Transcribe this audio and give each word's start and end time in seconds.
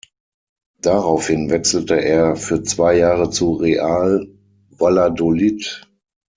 Daraufhin 0.81 1.51
wechselte 1.51 1.93
er 1.93 2.35
für 2.35 2.63
zwei 2.63 2.97
Jahre 2.97 3.29
zu 3.29 3.53
Real 3.53 4.31
Valladolid. 4.71 5.87